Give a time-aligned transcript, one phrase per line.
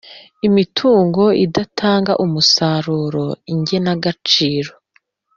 [0.47, 4.71] Imitungo idatanga umusaruro igenagaciro